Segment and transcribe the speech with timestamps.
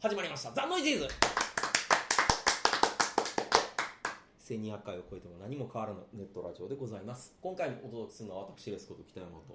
[0.00, 0.52] 始まりました。
[0.52, 1.08] ザ・ノイジーズ。
[4.48, 7.34] 1200回を超えても何も変わらぬネットラジオでございます。
[7.42, 9.54] 今回もお届けするのは私ですこと北山と。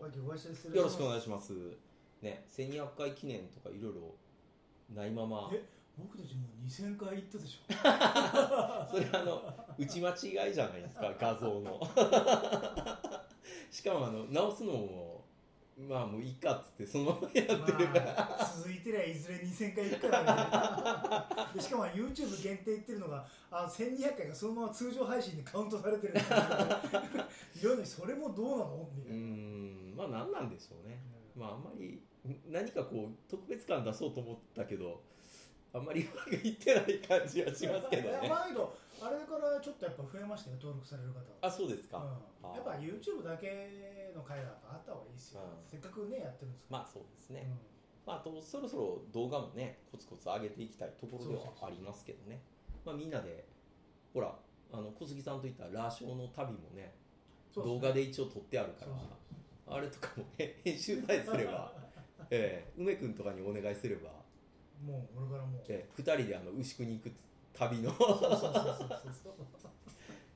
[0.75, 1.53] よろしくお願いしします。
[2.21, 4.15] ね1200回記念とかいろいろ
[4.93, 5.49] ないまま。
[5.53, 5.63] え
[5.97, 7.71] 僕たちもう2000回行ったでしょ。
[8.91, 9.41] それあの
[9.77, 11.79] 打ち間違いじゃないですか画像の。
[13.71, 15.12] しかもあの直すのも
[15.77, 21.49] まあもういいかっつってそのままやってるから、まあ、続いてりゃいずれ2000回行くからね。
[21.55, 28.87] でしかも YouTube 限定言ってるのがあ1200回がそのまま通常配信でカウントされてるいろいろそれもどうなの？
[28.95, 31.01] みたいな、んまあ何なんでしょうね。
[31.35, 32.01] まああんまり
[32.49, 35.01] 何かこう特別感出そうと思ったけど
[35.73, 38.29] あんまりうまくいってない感じはしますけどね。
[38.29, 41.25] まあけどあれからちょっとやっぱ増えましたよ登録される方は。
[41.41, 46.79] あそうですか、うん、やっぱ YouTube だけの回はあった方がいいですよ、うんせっかくねやってるんですから。
[46.79, 47.49] まあそうですね、
[48.05, 52.39] まあ、あとそろそろ動画もねコツコツ上げていきたいところではありますけどね。
[52.85, 53.43] まあみんなで
[54.13, 54.31] ほら
[54.71, 56.93] あの小杉さんといったラーショーの旅もね
[57.53, 61.71] そう動画で一応撮ってあるからあれとかもね編集さえすれば、
[62.29, 64.22] ええ梅君とかにお願いすれば、
[64.85, 65.61] もう俺からもう。
[65.67, 67.11] ええ、2人であの牛久に行く
[67.53, 67.93] 旅の。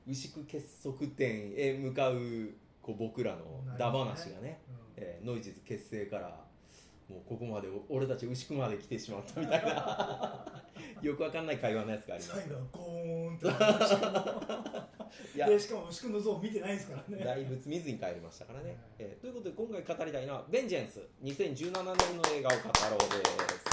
[0.06, 4.62] 牛久結束点へ向かうこう僕らのダ話がね、
[4.96, 5.02] うん。
[5.02, 6.28] ええノイジーズ結成から
[7.08, 10.44] もうここまで俺たち牛久まで来てしまったみたいな。
[11.02, 12.40] よくわかんない会話のやつがあります。
[12.40, 13.46] 最後はゴーンって
[15.36, 15.48] いや。
[15.48, 17.24] でしかも牛久の像見てないですからね。
[17.24, 23.67] 大仏見ずに帰りましたからね、はいえーということで今回語りたいのは「ベンジェンス」2017年の映画を語ろうです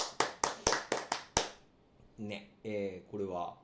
[2.18, 3.56] ねえーこれは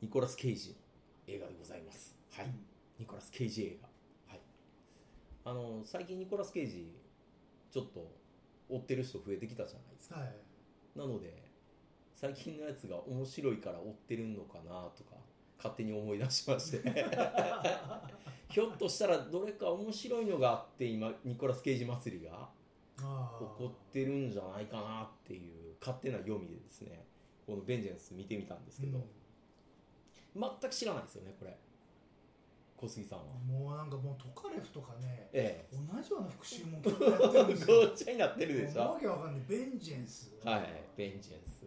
[0.00, 0.76] ニコラス・ケイジの
[1.26, 2.14] 映画でございます。
[2.32, 2.46] はい、
[2.98, 3.88] ニコラス・ケイジ映画。
[4.32, 4.40] はい。
[5.44, 6.92] あの最近ニコラス・ケイジ
[7.70, 8.06] ちょっと
[8.68, 10.20] 追ってる人増えてきたじゃないですか。
[10.20, 10.34] はい。
[10.98, 11.46] なので
[12.14, 15.16] 最近のやつが面白いから追ってるのかなとか
[15.58, 16.82] 勝手に思い出しまして。
[18.48, 22.48] ひょっとしたらどれか面白いのがあって今ニコラス・ケイジ祭りが
[23.02, 27.04] あ起こってるんじゃないかなっていう勝手な読みでですね。
[27.46, 29.06] この「ベンジェンス」見てみたんですけど、
[30.34, 31.56] 全く知らないですよねこれ。
[32.76, 33.24] 小杉さんは。
[33.46, 38.82] もうなんかもうトカレフとかねえ同じような復習も結構やってるんごっちゃになってるでしょ。
[38.82, 39.42] わけわかんない。
[39.48, 40.32] ベンジェンス。
[40.44, 41.66] はい、ベンジェンス。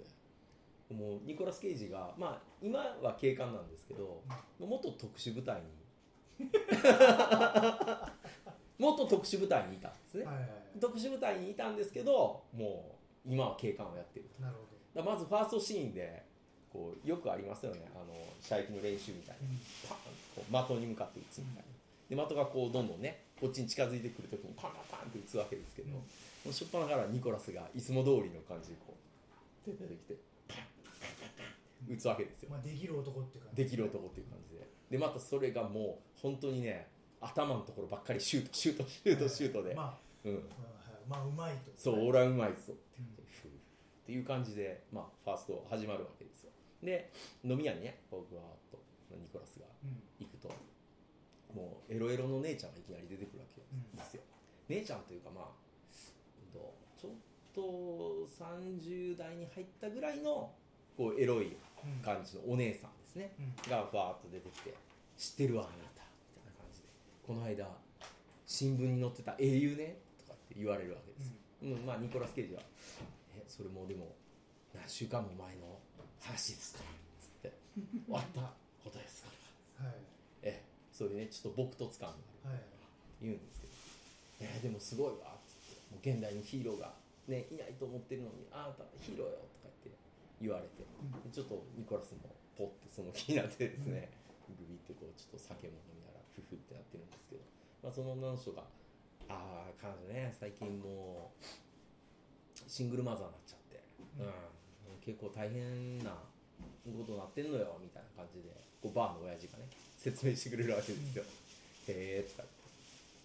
[0.94, 4.24] もうニコラス・ケイジが、まあ、今は警官なんですけど、
[4.60, 5.62] 元特殊部隊
[6.40, 6.50] に、
[8.80, 10.26] 元特殊部隊にいたんですね。
[10.26, 10.50] はいはい。
[10.80, 12.99] 特殊部隊にいたんですけど、もう
[13.30, 14.42] 今は警官をやってると。
[14.42, 14.66] なるほ
[14.98, 16.26] だからまずファーストシーンで、
[16.74, 19.58] こうよくありますよね、あの射撃の練習みたいど、に、
[19.88, 19.98] パン
[20.36, 21.70] こう的に向かって撃つみたいな。
[22.10, 25.94] で的がこうどんどんねこっちに近づいてくるときにパンパンパンって撃つわけですけど、うん。
[25.96, 26.02] も
[26.46, 31.44] う初っ端からニコラスがいつも通りの感じでこう出てきてパンパンパンパ
[31.90, 33.64] ン撃つわけですよ、まあできる男って感じ。
[33.64, 34.66] できる男っていう感じで。
[34.90, 36.88] でまたそれがもう本当にね
[37.22, 40.40] 頭のところばっかりシュートシュートシュートシュートで、まうん、あ
[41.08, 41.72] まあうまいと。
[41.76, 42.74] そう俺はうまいぞ
[44.10, 46.50] っていう感じで、まあ、ファースト始まるわけですよ。
[46.82, 47.14] で
[47.46, 48.82] 飲み屋にね僕はと
[49.14, 50.50] ニコラスがうん行くと
[51.54, 54.24] もうエロエロの姉ちゃんがいきなり出てくるわけですよ、
[54.70, 55.46] 姉ちゃんというかまあ
[56.52, 57.12] どうちょっ
[57.54, 60.50] と30代に入ったぐらいの
[60.98, 63.70] こうエロいうん感じのお姉さんですね、うん。
[63.70, 64.74] がファーッと出てきて
[65.18, 66.02] 「知ってるわあなた」
[66.34, 66.88] みたいな感じで
[67.22, 67.70] 「この間
[68.48, 71.86] 新聞に載ってた英雄ね」とかって言われるわけですよ、うん。
[71.86, 72.62] まあ、ニコラス・ケイジは
[73.40, 74.16] 「えそれもでも
[74.74, 75.80] 何週間も前の
[76.20, 76.90] 話ですから」
[77.20, 77.58] つって
[78.06, 79.30] 「終わったことですか
[79.80, 79.96] ら」はい。
[80.44, 82.64] ええそういうねちょっと朴突感があるはい
[83.22, 83.74] 言うんですけど
[84.42, 86.94] 「えーでもすごいわ」っつって「もう現代にヒーローが、
[87.28, 90.00] ね、いないと思ってるのにあなたヒーローよ」とか言って
[90.42, 94.10] 言われて、でちょっとニコラスもポッてその気になってですね、
[94.58, 97.42] グビってこうちょっと酒も飲みながらフフってやってるんですけど、
[97.84, 98.64] まあ、その女の人が
[99.30, 101.46] 「ああ彼女ね最近もう
[102.70, 103.82] シングルマザーになっちゃって、
[104.20, 104.26] うん。
[104.26, 104.32] うん。
[105.02, 106.12] 結構大変な
[106.86, 108.54] ことになってんのよ」みたいな感じで。
[108.80, 109.68] こうバーの親父がね
[109.98, 111.24] 説明してくれるわけですよ。
[111.92, 112.50] へえとか言っ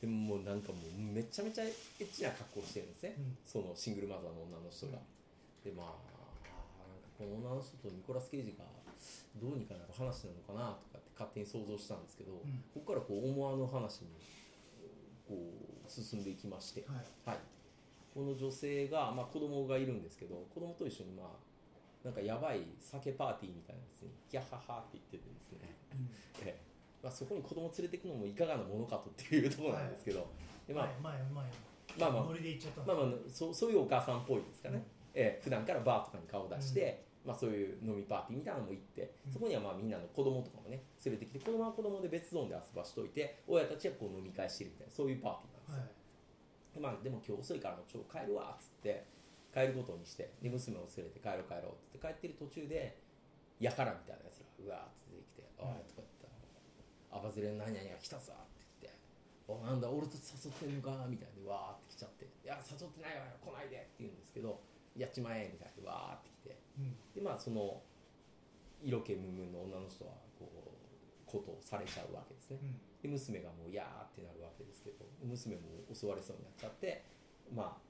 [0.03, 0.07] て。
[0.07, 3.39] でももうなんかもうめちゃめちゃエッチな格好をしてるんですね、うん。
[3.47, 4.99] そのシングルマザーの女の人が。
[5.63, 6.03] でまあ
[7.17, 8.67] この女の人とニコラス・ケイジが
[9.41, 12.43] どうにかなる話なのかなとかって勝手に想像したんですけど、ん。
[12.75, 14.11] ここからこう思わぬ話に
[15.29, 17.31] こう進んでいきまして、はい。
[17.31, 17.39] はい、
[18.15, 21.27] この女性が、まあ、子供がいるんですけど子供と一緒にまあ
[22.05, 26.09] なんかやばい酒パーティーみたいなやつにギャッハッハって言っててですね、うん。
[26.47, 26.61] ええ。
[27.03, 30.27] まあ、そこに子供連れてくのもいかがなものかとっていうところなんですけど、
[30.67, 32.83] でまあまあまあノリで行っちゃった。
[32.83, 34.85] んまあまあそうそういうお母さんっぽいですかね、
[35.15, 39.33] えー普段からバーとかに顔を出して、まあ、そういう飲みパーティーみたいなのも行ってうん。
[39.33, 45.89] そこにはまあみんなの子供とかもね連れてきて子供は子供で別ゾーンで遊ばしといて親たちはこう飲み会してるみたいなそういうパーティーなんですよ、はい。
[45.89, 45.94] で
[46.81, 49.07] まあ、でも今日遅いからもうちょ帰るわっつって
[49.55, 52.99] 帰ることにしてで娘を連れて帰ろう帰ろうっつって帰ってる途中で
[53.61, 58.99] やからみたいなやつがうわーって出てきて「おい」とか言ったら「アバズレの何々が来たぞ」って言って
[59.47, 64.59] 「おなんだ俺と誘ってんのか」みたいでわーって来ちゃって「いや誘ってないわよ来ないで」って言うんですけど
[64.99, 66.97] 「やっちまえ」みたいでわーって来てうん。
[67.15, 67.81] でまあその
[68.83, 72.59] 色気ムンムンの女の人はこうことをされちゃうわけですね。
[72.61, 77.05] うんで娘がもう「やー」ってなるわけですけど娘も襲われそうになっちゃって
[77.53, 77.85] まあ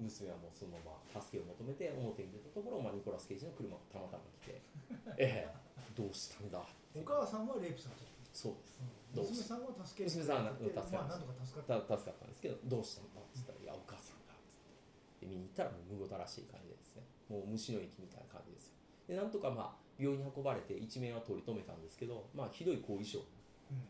[0.00, 4.62] 娘はもうそのまま助けを求めて表に出たところ、まあ、ニコラス・ケイジの車がたまたま来て
[5.20, 5.54] 「ええ
[5.94, 6.64] どうしたんだ?」
[6.96, 8.80] お母さんはレイプされちゃっそうです。
[9.12, 11.04] うし娘さんは助けて娘さんは助かるま
[11.42, 11.96] あ助かった。
[11.96, 15.26] た助かったんですけど「どうしたんだ?」っつったら「いやお母さんが」っつって。
[15.26, 17.04] で見に行ったらもうむごたらしい感じでですね。
[17.28, 18.72] もう虫の息みたいな感じですよ。
[19.08, 23.26] でなんとかまあ病院に運ばれて一命は取り留めたんですけどまあひどい後遺症うん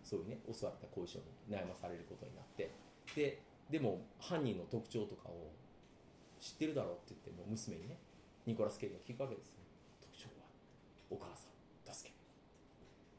[0.03, 1.25] そういうね襲われた後遺症に
[1.57, 2.71] 悩まされることになって。
[3.15, 5.53] ででも犯人の特徴とかを
[6.41, 7.99] 知ってるだろうって言ってもう娘にね
[8.47, 9.55] ニコラス・ケイジが聞くわけですよ。
[10.01, 10.47] 特徴は
[11.11, 12.15] お母さん助け。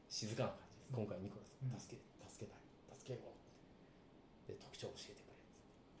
[0.08, 0.92] 静かな感じです。
[0.92, 2.02] 今回ニコうんラス助け。
[2.28, 2.98] 助けたい。
[2.98, 3.20] 助けよ
[4.48, 4.48] う。
[4.48, 5.30] で特徴教えてく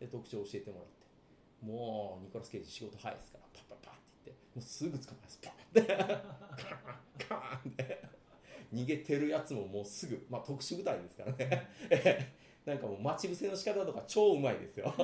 [0.00, 1.00] れで特徴教えてもらって。
[1.60, 5.38] もうニコラス・ケイジ仕事早いですからパッパッパッって言ってもうすぐ捕まえます。
[5.44, 8.09] パッてカーンカーンって
[8.72, 11.68] 逃げてるやつももうすぐ、まあ、特殊部隊ですからね。
[12.64, 14.94] なんかもう待ち伏せの仕方とか超うまいですよ。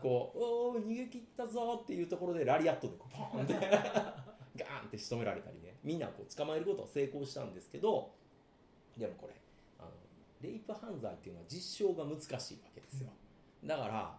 [0.00, 0.38] こう
[0.74, 3.54] 「おー逃げ切ったぞ」っていうところでラリアットでこうポーンって
[4.56, 5.76] ガーンって仕留められたりね。
[5.84, 8.14] みんなこう捕まえることは成功したんですけど
[8.96, 9.34] でもこれ
[9.78, 9.90] あの
[10.40, 13.10] レイプ犯罪っていうのは実証が難しいわけですよ。
[13.64, 14.18] だから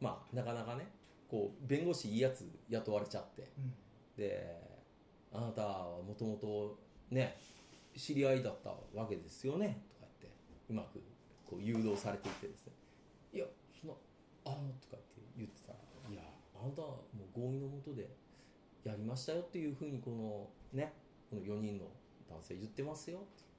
[0.00, 0.88] まあなかなかね
[1.28, 3.42] こう弁護士いいやつ雇われちゃって。
[3.56, 3.74] うん。
[4.16, 4.60] で
[5.32, 6.78] あなたはもともと
[7.10, 7.38] ね
[7.96, 9.82] 知り合いだったわけですよね？
[10.00, 10.36] とか言って
[10.70, 11.00] うまく
[11.46, 12.72] こう誘導されていってですね。
[13.34, 13.46] いや
[13.80, 13.96] そんな
[14.44, 15.78] あのとかって言ってたら
[16.10, 16.22] いや
[16.54, 18.08] あなたはもう合意のもとで
[18.84, 20.92] やりましたよっていうふうにこのね
[21.30, 21.86] この4人の
[22.28, 23.52] 男性言ってますよって言って。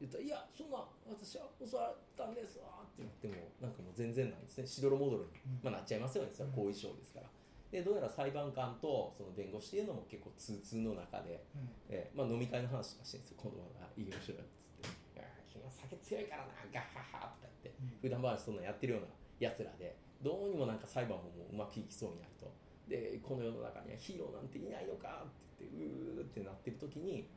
[0.00, 4.66] 言ったら「いやそんな私は襲われたんですわ」って言ってもなんかもう全然ないですね。
[4.66, 5.60] しどろもどろに、うん。
[5.62, 6.30] まあ、なっちゃいますよね。
[6.32, 7.28] それは後遺症ですから。
[7.70, 11.70] でどうやら裁判官とその弁護士っていうのも結構通通の中で、うん。
[11.88, 13.38] えーまあ、飲み会の話とかしてるんですよ。
[13.38, 14.46] 今度はいいよしろよっ
[14.82, 16.52] つって「いや君は酒強いからな。
[16.74, 17.78] ガッハッハ」とか言って。
[17.80, 17.98] うん。
[18.02, 19.08] 普段話そんなんやってるような
[19.38, 22.50] やつらでどうにもなんか裁判ももううまくいきそうになると。
[22.88, 25.24] でこの世の中にはヒーローなんていないのか
[25.54, 27.28] って言ってうーってなってる時に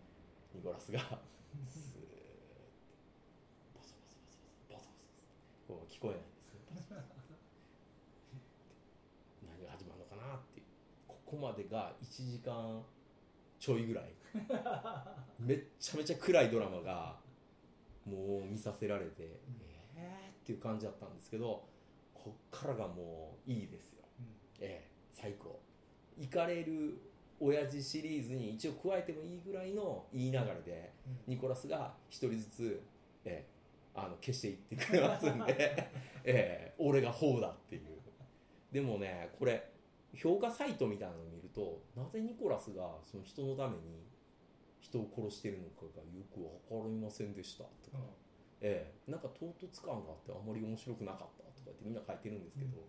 [0.53, 0.99] ニコラスが
[1.69, 2.13] スーッて。
[3.73, 4.89] ボソボソボソボソボソボソ
[5.67, 7.13] こう聞こえないですねボソボソ
[9.45, 10.65] 何が始まるのかなっていう
[11.33, 12.79] ここまでが1時間
[13.59, 14.13] ちょいぐらい。
[15.39, 17.15] めっちゃめちゃ暗いドラマが
[18.05, 19.39] もう見させられて、
[19.95, 21.63] えーっていう感じだったんですけど
[22.13, 24.03] こっからがもういいですよ。
[24.19, 24.25] うん。
[24.59, 25.59] ええ最高。
[26.19, 27.01] 行かれる
[27.39, 31.33] 親父シリーズに一応加えてもいいぐらいの言いながらでうん。
[31.33, 32.83] ニコラスが一人ずつ、
[33.25, 33.53] ええ
[33.95, 35.55] あの消していってくれますんで、
[36.25, 37.81] ええ俺がほうだっていう。
[38.71, 39.72] でもねこれ
[40.15, 44.05] 評価サイトみたいなのを見るとなぜニコラスがその人のために
[44.79, 46.39] 人を殺してるのかがよく
[46.69, 48.03] 分かりませんでしたとか、
[48.61, 49.11] ええ。
[49.11, 52.83] なんか唐突感があってあんまり面白くなかったとか言ってみんな書いてるんですけど、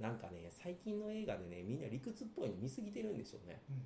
[0.00, 3.62] なんかね最近の映画でねみんな理屈っぽいの見すぎてるんでしょうね。
[3.70, 3.82] うん。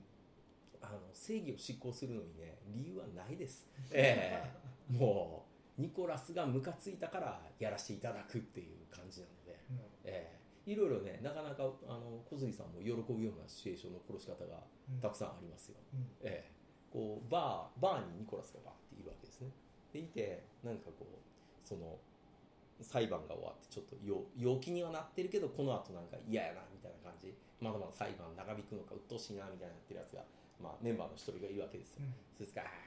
[0.80, 3.68] あの正義を執行するのにね理由はないです。
[3.92, 4.42] え
[4.90, 4.92] え。
[4.92, 5.44] も
[5.78, 9.76] うニコラスがムカついたからやらせていただくっていう感じなので、うん。
[10.04, 10.37] ええ
[10.68, 14.60] いろいろねなかなかあの小杉さんも喜ぶようなシチュエーションの殺し方が
[14.92, 15.00] うん。
[15.00, 16.04] たくさんありますよ、うん。
[16.20, 16.52] ええ。
[16.92, 19.48] こうバーバーにニコラスがバーっているわけですね。
[19.92, 21.96] でいてなんかこうその
[22.80, 27.32] 裁判が終わってちょっと陽陽気にはなってるけどこのあとなんか嫌やなみたいな感じ。
[27.60, 30.22] まだまだ裁判長引くのか鬱陶しいなみたいになってるやつが、
[30.62, 32.14] まあ、メンバーの一人がいるわけですよ、うん。
[32.36, 32.78] そいつが「あー」とか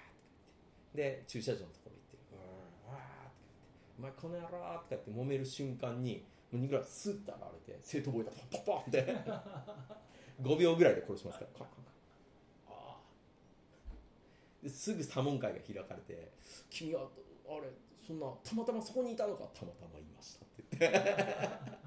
[0.96, 1.20] 言って。
[1.20, 9.16] で駐車場のところ行って「うーんわー」とか言って「お前この野郎」とか言って揉める瞬間にもうニコラスッと現れて正当防衛だポンポンポンって。
[10.42, 11.52] 5秒ぐらいで殺しますから。
[11.52, 11.86] カンカンカン
[12.76, 12.98] あ
[14.66, 14.70] あ。
[14.70, 16.32] すぐ左門会が開かれて
[16.70, 17.08] 「君は
[17.48, 17.70] あれ
[18.06, 19.46] そんなたまたまそこにいたのか？
[19.54, 21.80] たまたまいました」って言って。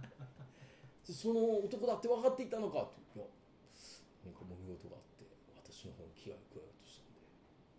[1.13, 2.83] その男だって分かっていたのか？
[2.85, 3.27] って「いや
[4.25, 7.21] なんか揉め事があって私の方に危害を加えようとしたんで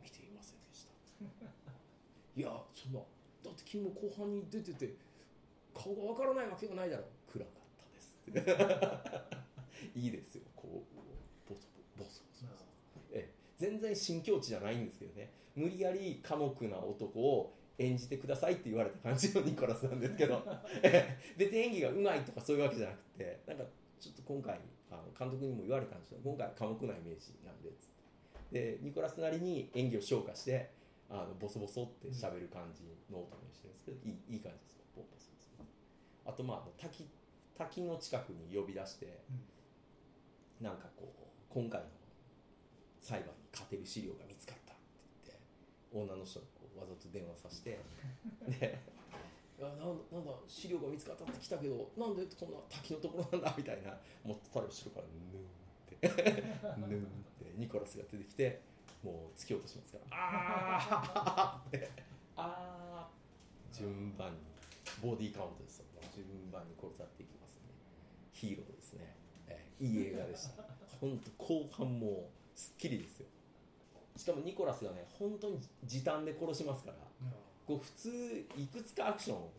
[0.04, 0.92] 見ていませんでした」
[2.36, 3.00] いやそんな
[3.44, 4.94] だって君も後半に出てて
[5.76, 7.32] 顔が分からないわけがないだろう。
[7.32, 9.90] 暗かったです。
[10.00, 10.42] いいですよ。
[10.56, 11.68] こうボソ
[13.58, 15.32] 全然新境地じゃないんですけどね。
[15.56, 20.42] 無理やり寡黙な男を演じてくださいって言われた感じのニコラスなんですけど。
[21.38, 23.66] 別に演技がうまいとかそういうわけじゃなくてなんか
[24.00, 24.60] ちょっと今回
[24.92, 26.20] あの監督にも言われたんですよ。
[26.24, 27.72] 今回寡黙なイメージなんで
[28.52, 30.70] でニコラスなりに演技を消化して
[31.10, 34.75] あのボソボソって喋る感じの音にしてるんですけどいいいい感じです。
[36.26, 37.08] あとまあ滝
[37.58, 39.22] 滝の近くに呼び出して、
[40.60, 41.88] なんかこう今回の
[43.02, 45.32] 裁判に勝てる資料が見つかったって
[45.94, 47.80] 言って女の人にこうわざと電話させて
[48.60, 48.80] で
[49.58, 55.46] いやなんなんだ資料が見つかったって来たけどなんでこんな滝のところなんだみたいな持ってたら後ろからヌー
[55.96, 56.42] って
[56.82, 58.62] ヌーってニコラスが出てきて
[59.06, 60.18] もう突き落としますから。
[60.18, 61.68] あー。
[61.68, 61.90] って
[62.36, 63.78] あー。
[63.78, 64.40] 順番に
[65.02, 65.86] ボディーカウントですよ。
[65.94, 67.74] もう順番に殺されていきますね。
[68.32, 69.16] ヒーローですね、
[69.48, 70.64] ええいい映画でした。
[71.02, 73.28] 本当後半もすっきりですよ。
[74.16, 76.98] しかもニコラスがね本当に時短で殺しますから
[77.66, 79.50] こう普通いくつかアクション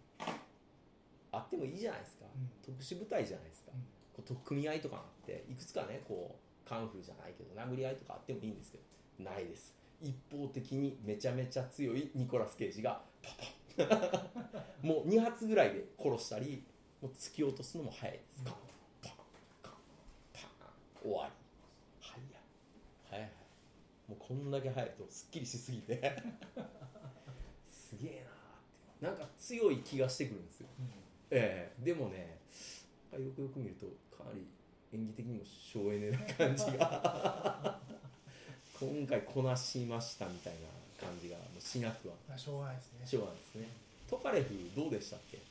[1.32, 2.50] あってもいいじゃないですか、うん。
[2.62, 3.80] 特殊部隊じゃないですか、うん。
[4.14, 9.74] こう取っ組み合いとかあっていくつかねこうカンフーじゃないけど殴り合いとかあってもいいんですけどないです。
[10.00, 13.48] 一方的にめちゃめちゃ強いニコラス・ケイジがパパン
[14.82, 16.64] もう2発ぐらいで殺したり
[17.00, 18.44] もう突き落とすのも早いです、うん。
[18.44, 18.54] カン
[19.02, 19.12] パン
[19.62, 19.72] カン
[20.32, 21.32] パン終わり
[22.00, 22.22] 早い
[23.10, 23.30] 早い
[24.08, 26.22] もうこんだけ早いとすっきりしすぎて
[27.68, 30.68] すげえなーってなんか強い気がしてくるんですよ
[31.30, 32.38] ええでもね
[33.12, 34.46] よくよく見るとかなり
[34.92, 37.78] 演技的にも省エネな感じが
[38.78, 42.14] 今回こなしましたみたいな感じがもうしなくは。
[42.28, 43.06] まあしょうがないですね。
[43.06, 43.68] しょうがないですね。
[44.08, 45.36] トカレフどうでしたっけ？
[45.36, 45.42] も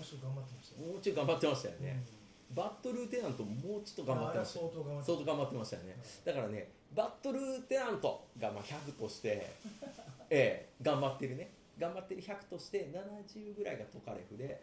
[0.00, 0.86] うちょっと頑張ってましたよ。
[0.88, 2.02] もうちょい頑張ってましたよね、
[2.50, 2.56] うん。
[2.56, 4.84] バットルーテナントもうちょっと頑張ってました相当
[5.24, 5.76] 頑張ってました。
[5.76, 5.96] よね。
[6.24, 9.50] だからねバットルーテナントがまあ100として
[10.30, 11.50] ええ頑張ってるね。
[11.78, 14.62] 頑張ってる100として70ぐらいがトカレフで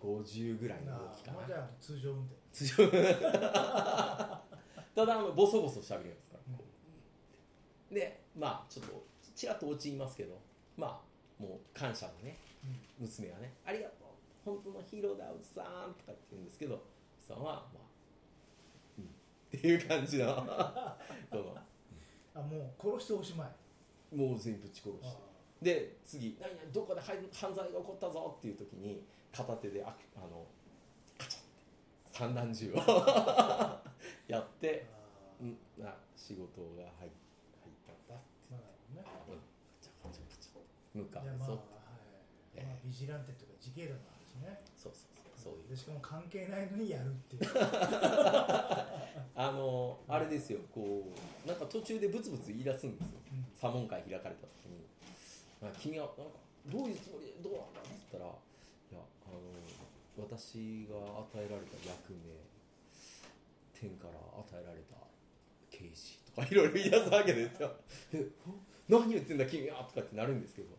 [0.00, 1.38] 50ぐらいの動きかな。
[1.56, 2.36] ま通常運転。
[2.52, 2.98] 通常 た
[5.06, 6.64] だボソボソしゃべりますから、こ
[7.90, 7.94] う。
[7.94, 9.04] でまあちょっと
[9.40, 10.38] ちらっと落ち言いますけど
[10.76, 12.36] まあもう感謝のね
[12.98, 14.08] 娘はね「ありがとう
[14.44, 16.78] 本当のヒーローだおじさん」とかって言うんですけどお
[17.18, 17.82] じさんはまあ
[19.00, 19.08] 「うん」っ
[19.50, 20.36] ていう感じの
[21.32, 21.56] この
[22.34, 24.14] あもう殺しておしまい。
[24.14, 25.16] もう全部ぶち殺し。
[25.62, 30.46] てで次何々どこで犯犯罪が起こったぞっていう時に片手でああの
[31.16, 32.76] カチャって散弾銃を
[34.28, 34.86] やって
[35.40, 37.10] うんな仕事が入入
[37.70, 38.50] ったんだって。
[38.50, 38.60] まあ
[38.94, 39.46] なるほどね
[40.04, 40.10] うん。
[40.10, 44.60] カチャカチャカチャ向かいやまあ、うぞはいええまあ、ビジランテとかの話ね。
[44.76, 45.54] そうそうそう。
[45.54, 45.68] そういう。
[45.70, 47.42] でしかも関係ないのにやるっていう。
[49.36, 50.60] あのあれですよ。
[50.74, 53.20] こうなんか途中でブツブツ言い出すんですよ。
[53.32, 53.46] うん。
[53.54, 54.84] 左門会開かれた時に
[55.62, 58.24] 「なんか君はなんかどういうつもりでどうなんだ?」って言ったら
[58.90, 59.40] 「いやあの
[60.18, 62.36] 私が与えられた役目
[63.72, 64.96] 天から与えられた
[65.80, 67.74] 刑事」とかいろいろ言い出すわけですよ
[68.12, 68.26] で
[68.88, 70.68] 「何言ってんだ君は」とかってなるんですけど「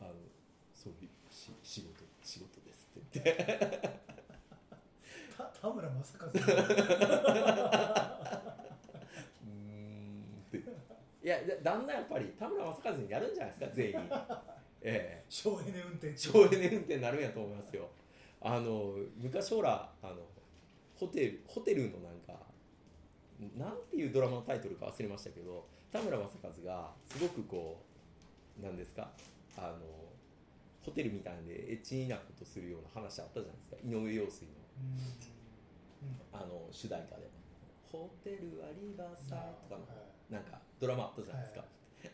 [0.00, 0.14] うん、あの
[0.74, 4.06] そういうし仕事仕事です」って言って
[5.36, 6.32] た田村正和うん
[10.48, 10.58] って
[11.22, 13.94] いやだんだんやっぱり田村正和にやるんじゃないですか全員
[14.82, 17.88] ええ省エネ運転省エネ運転になるんやと思いますよ
[18.40, 20.16] あの昔ほらあの
[20.94, 22.15] ホテルホテルのなん
[23.56, 27.82] なんていうドラマのタイトルか忘れましたけど田村正和がすごくこ
[28.60, 29.10] うなんですか？
[29.58, 29.78] あの
[30.82, 33.76] ホテルみたいでエッチなことするような話あったじゃないですか。
[33.84, 34.52] 井上陽水の。
[36.02, 36.08] うん。
[36.08, 37.28] うんあの主題歌で
[37.90, 39.38] 「ホテルはリバーサイ
[39.68, 42.10] ド」とかのはなんかドラマあったじゃないですか、はい。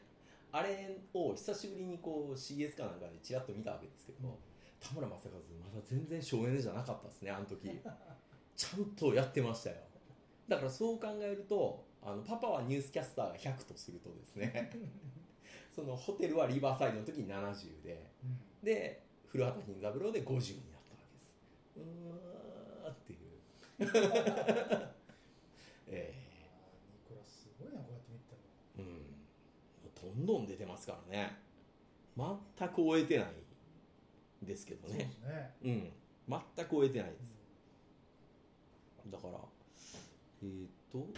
[0.52, 4.34] あれを久しぶりにこう CS かなんかでちらっと見たわけですけど、うん。
[4.80, 5.34] 田村正和
[5.74, 7.68] まだ全然省エネじゃなかったですねあの時。
[8.56, 9.76] ちゃんとやってましたよ
[10.48, 14.70] だからそう考えるとあのパパはニュースキャスターが100とするとですね
[15.74, 18.38] そのホテルはリバーサイドの時に70でうん。
[18.62, 20.38] で古畑任三郎で50になっ
[20.86, 21.40] たわけです。
[21.76, 21.82] うー
[22.88, 23.20] んっていう。
[25.88, 26.14] ええ。
[26.44, 28.34] あーニコラスすごいなこうやって見てた
[28.82, 31.38] のうん、どんどん出てますからね。
[32.14, 33.32] 全く終えてない
[34.42, 35.54] ですけどそうでねすね。
[35.62, 35.90] うん。
[36.56, 37.38] 全く終えてないです。
[39.06, 39.38] だから
[40.42, 41.08] えっ、と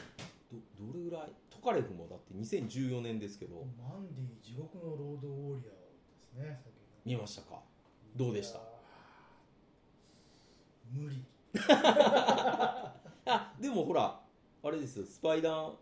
[0.52, 1.32] どどれぐらい？
[1.50, 3.64] トカレフもだって2014年ですけど。
[3.78, 6.62] マンディ地獄のロードウォーリアーですね
[7.04, 7.60] 見ましたか？
[8.16, 8.60] どうでした？
[10.92, 11.24] 無理。
[13.26, 14.20] あでもほら
[14.62, 15.06] あれですよ。
[15.06, 15.74] スパイダー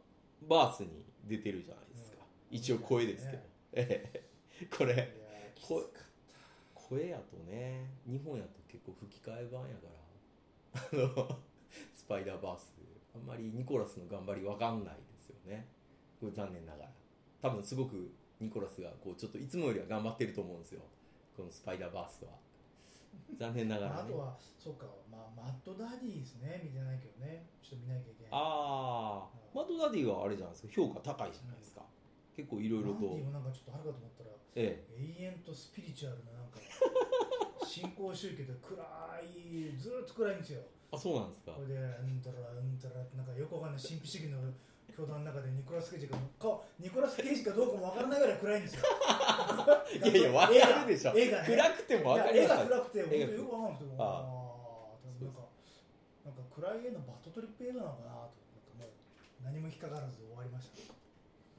[0.49, 2.16] バースに出てるじゃないですか、
[2.50, 2.56] うん。
[2.56, 4.11] 一応声ですけど、え
[4.61, 5.78] え これいやーきつかっ
[6.75, 9.92] 声やとね日本やと結構吹き替え版やから。
[10.75, 11.40] あの
[11.94, 12.72] スパイダーバース
[13.14, 15.69] あんまりニコラスの頑張りわかんないですよね。
[16.21, 16.90] これ残念ながら。
[17.40, 20.81] 多分すごくニコラスがこうちょっといつもよりは頑張ってると思うんですよ。
[21.37, 22.31] このスパイダーバースは。
[23.38, 24.00] 残念ながらね。
[24.04, 26.61] あとはそうか、まあ、マッドダディですね。
[26.64, 27.47] 見てないけどね。
[27.62, 28.31] ちょっと見なきゃいけない。
[28.33, 30.73] ああマッドダディはあれじゃないですか。
[30.73, 31.83] 評価高いじゃないですか。
[32.37, 33.04] 結構いろいろと。
[33.07, 34.85] マンディもなんかちょっとあるかと思ったらえ。
[34.97, 36.61] 永遠とスピリチュアルななんか
[37.72, 38.76] 新興宗教で暗
[39.24, 40.60] いずーっと暗いんですよ。
[40.60, 41.52] えあそうなんですか。
[41.52, 44.36] これでうんたらうんたらってなんかよくわかんない神秘主義の
[44.92, 48.82] 教団の中でニコラス・ケイジがかニコラス・ケイジかどうかもわからないぐらい暗いんですよ。
[50.04, 51.16] いやいやわかるでしょ。
[51.16, 54.04] 映画ね暗くてもわかりいや絵が暗くて本当よくわかんなくてもあ。
[54.04, 55.40] ああなんか
[56.28, 58.28] なんか暗い絵のバットトリップ映画なのかなとなんか
[58.76, 60.92] もう何も引っかからず終わりました。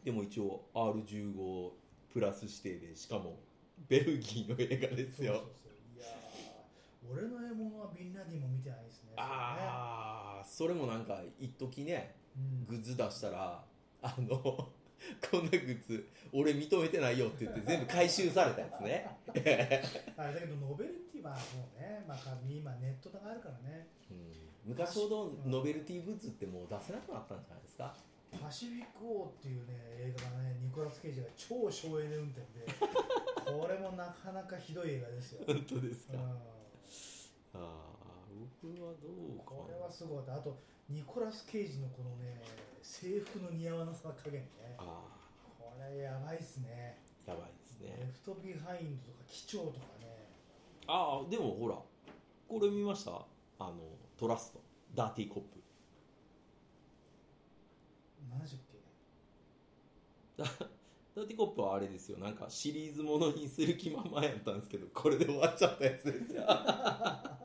[0.05, 1.72] でも一応 R15
[2.13, 3.39] プラス指定でしかも
[3.89, 6.10] ベルギーの映画ですよそうそうそういやー
[7.12, 9.14] 俺の獲物はビンラディンも見てないですね。
[9.18, 12.66] ああそれもなんか一時ねうん。
[12.66, 13.64] グッズ出したら
[14.02, 14.38] あの
[15.32, 19.06] こんなグッズ俺認めてないよって言って全部回収されたやつね、
[20.18, 21.38] あだけどノベルティはも
[21.78, 22.18] うね、まあ、
[22.50, 23.88] 今ネットがあるからね。
[24.10, 24.32] うん、
[24.66, 27.94] 昔ほどノベルティグッズってもう出せなくなったんじゃないですか？
[28.42, 32.66] パシフィック王っていうね映画がねニコラス・ケイジが超省エネ運転で
[33.46, 36.53] これもなかなかひどい映画ですよ、本当ですか、うん
[37.54, 38.24] ああ
[38.64, 40.58] 僕はどうかこれはすごかったあと
[40.90, 42.42] ニコラス・ケイジのこのね
[42.82, 44.76] 制服の似合わなさ加減ね。
[44.78, 45.04] あ
[45.60, 46.98] これやばいっすね。
[47.28, 50.28] あやばいですねレフトビハインドとか機長とかね。
[50.88, 51.76] ああでもほら
[52.48, 53.12] これ見ました？
[53.12, 53.76] あの
[54.18, 54.62] トラスト。
[54.94, 55.60] ダーティーコップ。
[58.30, 58.60] 何でしたっ
[60.38, 60.44] け？
[61.16, 62.18] ダーティーコップはあれですよ。
[62.18, 66.44] なんかシリーズものにする気満々やったんですけどこれで終わっちゃったやつですよ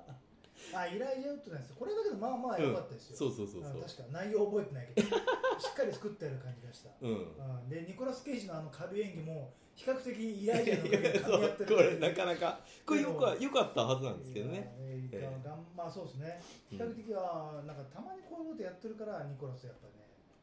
[0.75, 5.17] あイライジャウッドなんですよこれだけどまあまあ良かったですよ、そうそうそううんそう確か内容覚えてないけど。
[5.59, 7.11] しっかり作ってある感じがした、うん。
[7.11, 14.75] うん、でニコラス・ケイジのあの軽い演技も比較的イライジャのいやいやってるそうこれなかなかこれよくはよかったはずなんですけどね。
[14.79, 16.43] ええがんまあそうですね。
[16.73, 16.79] うん。
[16.79, 19.93] 比較的はなんかたまにこういうことやってるからニコラスやっぱね。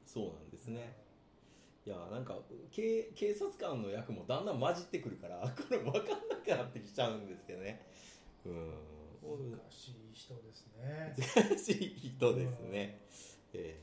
[0.06, 0.96] そうなんですね。
[1.86, 2.40] いやなんか
[2.72, 7.86] 警警察官の役もだんだん混じってくるから これ分かんなくなってきちゃうんですけどね。
[8.46, 8.95] うんうん
[9.26, 11.14] 難しい人ですね。
[11.18, 13.02] 難しい人ですね、
[13.54, 13.80] え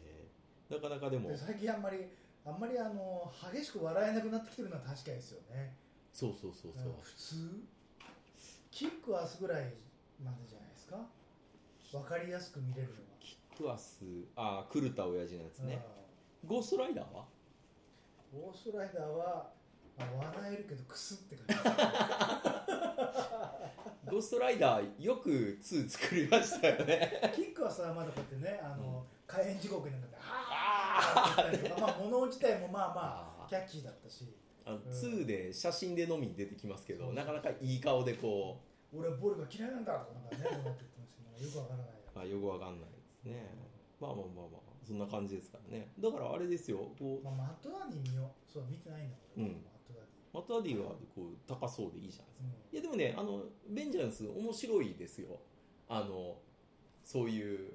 [0.71, 1.29] ーなかなかでも。
[1.29, 1.99] で最近あんまり
[2.47, 5.77] あんまりあの激しく笑えなくなってきてるのは確かですよね。
[6.13, 6.93] そうそうそうそう。
[6.93, 7.61] うん普通？
[8.71, 9.75] キックは明日ぐらい
[10.25, 10.97] までじゃないですか？
[11.93, 13.01] わかりやすく見れるのは。
[13.21, 14.03] キックアス
[14.35, 15.85] ああ狂った親父のやつね、
[16.47, 17.27] ゴーストライダーは？
[18.33, 19.53] うんオーストライダーは、
[19.99, 21.55] まあ、笑えるけどクスって感じ
[24.13, 27.33] ゴーストライダーよく2作りましたよね。
[27.35, 32.95] キックはさまだこうやってねあの、火炎地獄になってはーって言ったりとかまあ物自体もまあま
[33.41, 34.29] ああキャッチーだったし。
[34.67, 34.81] あのん。
[34.83, 38.61] 2で写真でのみ出てきますけど、なかなかいい顔でこ
[38.93, 41.89] 俺はボールが嫌いなんだとかなんかねこうやって言ってましたけどよくわからない。
[41.89, 43.49] うあよくわかんないですね。
[43.97, 45.89] まあまあまあまあそんな感じですからね。
[45.97, 47.25] だからあれですよこう。
[47.25, 48.37] まあ、マットダディ見よう。
[48.45, 49.65] そう見てないんだ俺、うん。
[49.65, 50.02] マットダデ
[50.33, 52.69] マットダディはこう高そうでいいじゃないですか。
[52.73, 55.41] ィ、いやでもねあのベンジャンス面白いですよ。
[55.89, 56.37] あの
[57.05, 57.73] そういう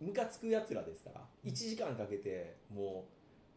[0.00, 1.20] ムカつくやつらですから。
[1.44, 3.06] 1時間かけても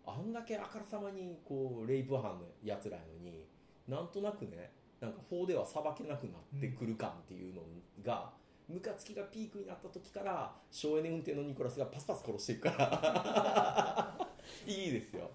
[0.05, 3.45] うあんだけあからさまにこうレイプ犯のやつらやのに
[3.87, 7.61] なんとなくねなんか法では裁けなくなってくる感っていうの
[8.03, 8.31] が、
[8.69, 14.27] ムカつきがピークになった時から省エネ運転のニコラスがパスパス殺していくから。
[14.71, 15.29] いいですよ。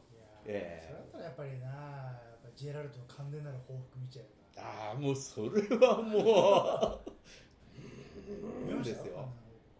[0.44, 2.20] ええそれだったらやっぱりな
[2.56, 6.22] ジェラルトの完全なる報復見ちゃうよああもうそれはもう。
[6.24, 6.96] な
[8.66, 8.96] 見ました？
[8.96, 9.28] ですよ。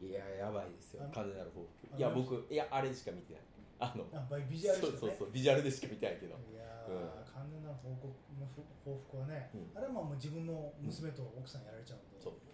[0.03, 1.03] いややばいですよ。
[1.03, 1.73] あ完全なる報復。
[1.95, 3.43] あいや僕いやあれしか見てない。
[3.81, 4.05] あの
[4.49, 6.37] ビジュアルそうしかねそうそうビジュアルでしか見てないけど。
[6.37, 7.09] いやー、うん。
[7.25, 8.45] 完全なる報復の
[8.85, 9.73] 報復はね、うん。
[9.73, 12.35] あれはもう自分の娘と奥さんやられちゃうんで、そう。
[12.35, 12.53] うんで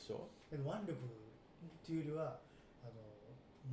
[0.00, 0.28] しょ？
[0.48, 1.08] けど腕力っ
[1.84, 2.40] ていうよりは
[2.80, 2.92] あの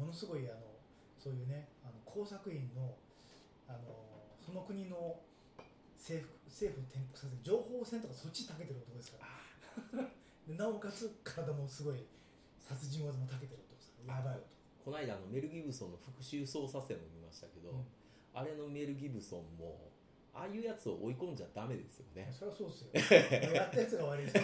[0.04, 0.76] ものすごいあの
[1.17, 2.95] そういうねあの工作員の
[3.69, 3.80] あの
[4.43, 5.21] その国の
[6.04, 9.24] 政府政府を転覆させて情報戦とかそっちに長けてる男ですか
[9.96, 10.04] ら。
[10.44, 12.04] でなおかつ体もすごい
[12.60, 13.96] 殺人技も長けてる男です。
[13.96, 14.48] からやばい男。
[14.84, 17.88] この間あのメル・ギブソンの復讐捜査線を見ましたけど、うん。
[18.34, 19.94] あれのメル・ギブソンも
[20.34, 22.30] ああいうやつを追い込んじゃダメですよね。
[22.34, 23.54] それはそうですよ。
[23.56, 24.44] やったやつが悪いですよ。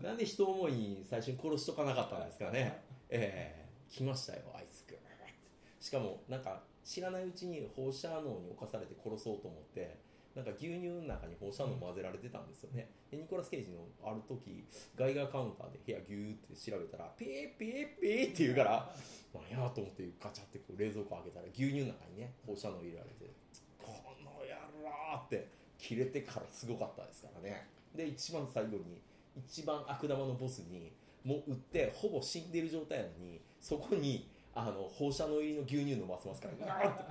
[0.08, 2.82] なんで人思いに最初に殺しとかなかったんですかね。
[3.10, 3.66] ええ。
[3.90, 5.34] 来ましたよあいつグーって
[5.80, 9.98] しかもなんか知らないうちに放射能に侵されて殺そうと思って
[10.36, 14.62] なんか牛乳の中に放射能混ぜられてたんですよね、でニコラス・ケイジのある時
[14.94, 18.92] ガイガーカウンターで部屋ギューって調べたらピーピーピーって言うから
[19.34, 23.32] なんやと思ってガチャってこう冷蔵庫開けたら牛乳の中にね放射能入れられて
[23.80, 27.66] この野郎って切れてからすごかったですからね。
[27.96, 29.00] で一番最後に
[29.34, 30.92] 一番悪玉のボスに
[31.24, 36.94] もう売ってほぼ死んでる状態なのにそこにあの放射能入りの牛乳飲ませますから ガー。
[36.94, 37.04] って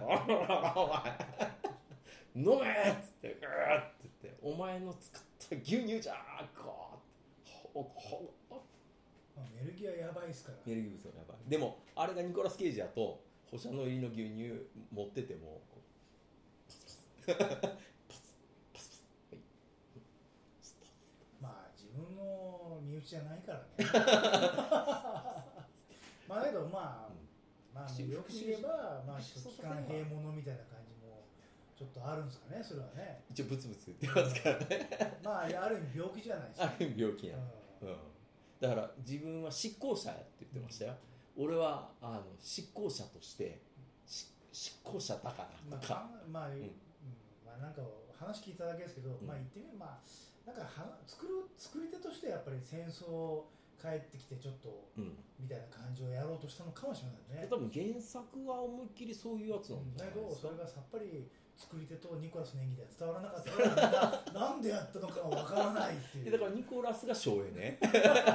[0.76, 0.98] お前。
[2.36, 4.40] 飲めっつってガーって言って。
[4.42, 7.00] お前の作った牛乳じゃーこ
[7.76, 8.34] うほほ
[9.36, 10.58] まあ、メルギアやばいですから。
[10.66, 11.38] メルギブスのやばい。
[11.48, 15.62] でもあれがニコラス・ケイジやと放射能入りの牛乳持ってても
[16.68, 17.44] パスパスパスパ
[18.16, 18.36] ス
[18.74, 19.42] パスはい
[20.62, 20.90] スパス
[21.42, 23.66] まあ自分の身内じゃないからね。
[26.28, 27.12] まあだけどまあ、
[27.76, 31.28] まあよく言えば、まあ、期間平物みたいな感じも
[31.76, 32.88] ちょっとあるんですかねそれは。
[32.96, 35.20] ね一応ブツブツ言ってますからね。
[35.22, 36.66] まあある意味病気じゃないですか。
[36.72, 37.36] ある意味病気や、
[37.82, 37.98] ううん、
[38.62, 40.96] だから自分は執行者やって言ってましたよ、
[41.36, 43.60] 俺はあの執行者として
[44.08, 46.72] し執行者だからんまあとか、かんまあ、うんん
[47.46, 47.74] まあなん。
[47.74, 47.82] か
[48.18, 50.02] 話聞いただけですけど、んまあ言ってみればま
[50.48, 53.44] あなんかは作る作り手としてやっぱり戦争
[53.82, 57.48] 帰ってきてちょっとうん、みたいな感じをやろうとしたのかもしれないね。
[57.50, 63.52] 多分原作は思いっきりそういうやつなんだけどそれがさっぱり作り手とニコラスの演技では伝わらなかった。
[63.52, 66.28] か らななんでやったのかわからないっていう。
[66.28, 67.80] えだからニコラスが省エネ。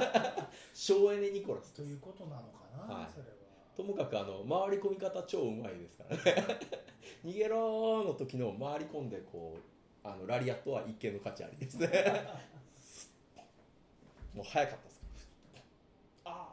[0.75, 3.13] 省エネニコラスということなのかな、はい。
[3.13, 3.41] それは。
[3.77, 6.23] ともかくあの回り込み方超うまいですからね。
[7.25, 11.89] 逃げろーの時の回り込んでこうあのラリアットは一見の価値ありですね。
[14.35, 14.90] もう早かった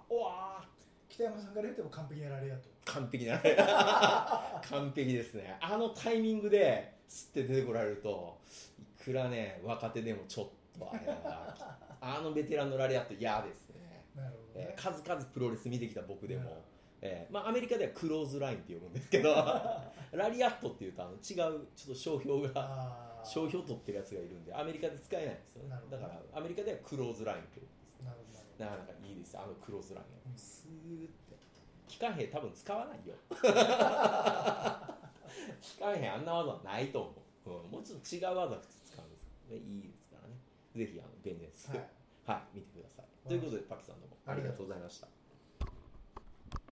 [0.10, 0.68] おわー
[1.10, 3.40] 北山さんから言っても完璧なラリアット完璧な
[4.70, 5.58] 完璧ですね。
[5.60, 8.38] あのタイミングでスッて出てこられると
[9.00, 11.78] いくらね若手でもちょっとあれだな。
[12.00, 14.68] あのベテランのラリアット嫌ですね、なるほどね。
[14.72, 16.64] えー数々プロレス見てきた僕でも、
[17.02, 19.34] えーまあ、アメリカではクローズラインって呼ぶんですけど
[20.14, 25.76] ラリアットっていうとあの違うちょっと商標が商標取ってるやつがいるんでアメリカで使えないんですよね。
[25.90, 27.68] だからアメリカではクローズラインって言う
[28.60, 29.38] なかなかいいです。
[29.38, 31.38] あのクローズラインうんスーって。
[31.88, 33.16] 機関兵多分使わないよ。
[35.62, 37.00] 機関兵あんな技はないと
[37.46, 40.36] 思う、うん、もうちょっと違う技普通使うんですけどねいいですからね。
[40.76, 41.70] ぜひあのベンジェンス。
[41.70, 41.80] はい。
[42.26, 43.06] はい、見てください。
[43.28, 44.18] ということでパキさんどうも。
[44.26, 45.17] ありがとうございました